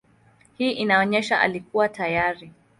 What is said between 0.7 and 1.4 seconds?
inaonyesha